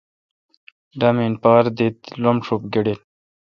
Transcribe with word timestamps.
ڈامین 0.99 1.33
پار 1.41 1.63
داتے°لب 1.77 2.37
ݭب 2.45 2.61
گڑیل۔ 2.73 2.99